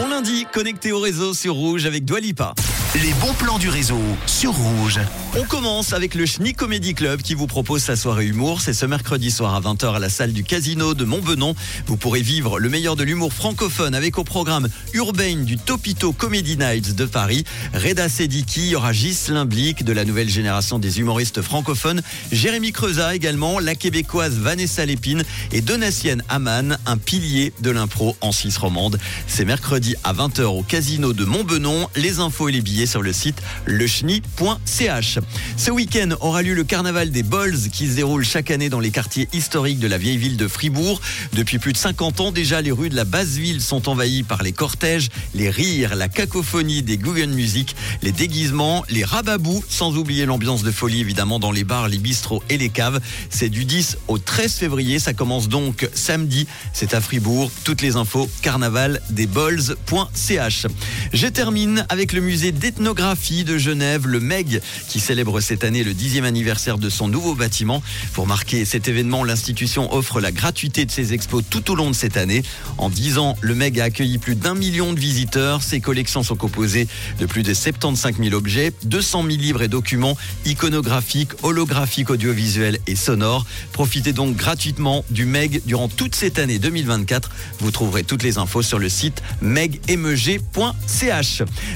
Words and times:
Bon 0.00 0.08
lundi, 0.08 0.46
connecté 0.50 0.92
au 0.92 1.00
réseau 1.00 1.34
sur 1.34 1.52
Rouge 1.52 1.84
avec 1.84 2.06
Dwalipa. 2.06 2.54
Les 2.96 3.14
bons 3.20 3.32
plans 3.34 3.58
du 3.60 3.68
réseau 3.68 4.00
sur 4.26 4.50
Rouge. 4.50 4.98
On 5.38 5.44
commence 5.44 5.92
avec 5.92 6.16
le 6.16 6.26
Schnick 6.26 6.56
Comedy 6.56 6.92
Club 6.92 7.22
qui 7.22 7.34
vous 7.34 7.46
propose 7.46 7.84
sa 7.84 7.94
soirée 7.94 8.26
humour. 8.26 8.60
C'est 8.60 8.72
ce 8.72 8.84
mercredi 8.84 9.30
soir 9.30 9.54
à 9.54 9.60
20h 9.60 9.94
à 9.94 10.00
la 10.00 10.08
salle 10.08 10.32
du 10.32 10.42
Casino 10.42 10.94
de 10.94 11.04
Montbenon. 11.04 11.54
Vous 11.86 11.96
pourrez 11.96 12.20
vivre 12.20 12.58
le 12.58 12.68
meilleur 12.68 12.96
de 12.96 13.04
l'humour 13.04 13.32
francophone 13.32 13.94
avec 13.94 14.18
au 14.18 14.24
programme 14.24 14.68
Urbain 14.92 15.44
du 15.44 15.56
Topito 15.56 16.12
Comedy 16.12 16.56
Nights 16.56 16.96
de 16.96 17.04
Paris. 17.04 17.44
Reda 17.74 18.08
Sediki, 18.08 18.62
il 18.62 18.68
y 18.70 18.74
aura 18.74 18.90
de 18.90 19.92
la 19.92 20.04
nouvelle 20.04 20.28
génération 20.28 20.80
des 20.80 20.98
humoristes 20.98 21.42
francophones. 21.42 22.02
Jérémy 22.32 22.72
Creusa 22.72 23.14
également, 23.14 23.60
la 23.60 23.76
québécoise 23.76 24.34
Vanessa 24.34 24.84
Lépine 24.84 25.22
et 25.52 25.60
Donatienne 25.60 26.24
Aman, 26.28 26.76
un 26.86 26.96
pilier 26.96 27.52
de 27.60 27.70
l'impro 27.70 28.16
en 28.20 28.32
Suisse 28.32 28.58
romande. 28.58 28.98
C'est 29.28 29.44
mercredi 29.44 29.94
à 30.02 30.12
20h 30.12 30.42
au 30.42 30.64
Casino 30.64 31.12
de 31.12 31.24
Montbenon. 31.24 31.88
Les 31.94 32.18
infos 32.18 32.48
et 32.48 32.52
les 32.52 32.62
billets 32.62 32.79
sur 32.86 33.02
le 33.02 33.12
site 33.12 33.40
lechny.ch. 33.66 35.18
Ce 35.56 35.70
week-end 35.70 36.10
aura 36.20 36.42
lieu 36.42 36.54
le 36.54 36.64
carnaval 36.64 37.10
des 37.10 37.22
Bols 37.22 37.56
qui 37.72 37.88
se 37.88 37.96
déroule 37.96 38.24
chaque 38.24 38.50
année 38.50 38.68
dans 38.68 38.80
les 38.80 38.90
quartiers 38.90 39.28
historiques 39.32 39.78
de 39.78 39.86
la 39.86 39.98
vieille 39.98 40.16
ville 40.16 40.36
de 40.36 40.48
Fribourg. 40.48 41.00
Depuis 41.32 41.58
plus 41.58 41.72
de 41.72 41.78
50 41.78 42.20
ans 42.20 42.32
déjà, 42.32 42.60
les 42.60 42.72
rues 42.72 42.88
de 42.88 42.96
la 42.96 43.04
basse 43.04 43.36
ville 43.36 43.60
sont 43.60 43.88
envahies 43.88 44.22
par 44.22 44.42
les 44.42 44.52
cortèges, 44.52 45.08
les 45.34 45.50
rires, 45.50 45.94
la 45.94 46.08
cacophonie 46.08 46.82
des 46.82 46.98
Google 46.98 47.30
Music, 47.30 47.74
les 48.02 48.12
déguisements, 48.12 48.84
les 48.88 49.04
rababous, 49.04 49.64
sans 49.68 49.96
oublier 49.96 50.26
l'ambiance 50.26 50.62
de 50.62 50.70
folie 50.70 51.00
évidemment 51.00 51.38
dans 51.38 51.52
les 51.52 51.64
bars, 51.64 51.88
les 51.88 51.98
bistrots 51.98 52.42
et 52.48 52.58
les 52.58 52.68
caves. 52.68 53.00
C'est 53.28 53.48
du 53.48 53.64
10 53.64 53.98
au 54.08 54.18
13 54.18 54.54
février, 54.54 54.98
ça 54.98 55.12
commence 55.12 55.48
donc 55.48 55.88
samedi, 55.94 56.46
c'est 56.72 56.94
à 56.94 57.00
Fribourg. 57.00 57.50
Toutes 57.64 57.82
les 57.82 57.96
infos 57.96 58.28
carnavaldesbols.ch. 58.42 60.66
Je 61.12 61.26
termine 61.26 61.84
avec 61.88 62.12
le 62.12 62.20
musée 62.20 62.52
d'ethnographie 62.70 63.42
de 63.42 63.58
Genève, 63.58 64.06
le 64.06 64.20
MEG, 64.20 64.60
qui 64.88 65.00
célèbre 65.00 65.40
cette 65.40 65.64
année 65.64 65.82
le 65.82 65.92
dixième 65.92 66.24
anniversaire 66.24 66.78
de 66.78 66.88
son 66.88 67.08
nouveau 67.08 67.34
bâtiment. 67.34 67.82
Pour 68.12 68.28
marquer 68.28 68.64
cet 68.64 68.86
événement, 68.86 69.24
l'institution 69.24 69.92
offre 69.92 70.20
la 70.20 70.30
gratuité 70.30 70.84
de 70.84 70.90
ses 70.92 71.12
expos 71.12 71.42
tout 71.50 71.68
au 71.72 71.74
long 71.74 71.90
de 71.90 71.96
cette 71.96 72.16
année. 72.16 72.44
En 72.78 72.88
10 72.88 73.18
ans, 73.18 73.36
le 73.40 73.56
MEG 73.56 73.80
a 73.80 73.84
accueilli 73.84 74.18
plus 74.18 74.36
d'un 74.36 74.54
million 74.54 74.92
de 74.92 75.00
visiteurs. 75.00 75.64
Ses 75.64 75.80
collections 75.80 76.22
sont 76.22 76.36
composées 76.36 76.86
de 77.18 77.26
plus 77.26 77.42
de 77.42 77.52
75 77.52 78.18
000 78.22 78.36
objets, 78.36 78.72
200 78.84 79.24
000 79.24 79.36
livres 79.36 79.62
et 79.62 79.68
documents 79.68 80.16
iconographiques, 80.44 81.32
holographiques, 81.42 82.10
audiovisuels 82.10 82.78
et 82.86 82.94
sonores. 82.94 83.46
Profitez 83.72 84.12
donc 84.12 84.36
gratuitement 84.36 85.04
du 85.10 85.24
MEG 85.24 85.62
durant 85.66 85.88
toute 85.88 86.14
cette 86.14 86.38
année 86.38 86.60
2024. 86.60 87.30
Vous 87.58 87.72
trouverez 87.72 88.04
toutes 88.04 88.22
les 88.22 88.38
infos 88.38 88.62
sur 88.62 88.78
le 88.78 88.88
site 88.88 89.24
megmeg.ch. 89.40 89.82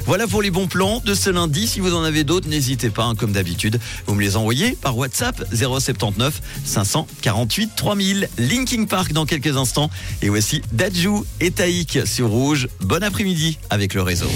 Voilà 0.05 0.27
pour 0.27 0.41
les 0.41 0.51
bons 0.51 0.67
de 1.03 1.15
ce 1.15 1.29
lundi. 1.29 1.67
Si 1.67 1.79
vous 1.79 1.95
en 1.95 2.03
avez 2.03 2.23
d'autres, 2.23 2.47
n'hésitez 2.47 2.89
pas, 2.89 3.03
hein, 3.03 3.15
comme 3.15 3.31
d'habitude. 3.31 3.79
Vous 4.05 4.13
me 4.13 4.21
les 4.21 4.37
envoyez 4.37 4.73
par 4.73 4.95
WhatsApp 4.97 5.43
079 5.51 6.41
548 6.63 7.71
3000. 7.75 8.29
Linking 8.37 8.87
Park 8.87 9.11
dans 9.11 9.25
quelques 9.25 9.57
instants. 9.57 9.89
Et 10.21 10.29
voici 10.29 10.61
Dajou 10.71 11.25
et 11.39 11.51
Taïk 11.51 11.99
sur 12.05 12.29
Rouge. 12.29 12.67
Bon 12.81 13.03
après-midi 13.03 13.57
avec 13.69 13.93
le 13.93 14.03
réseau. 14.03 14.29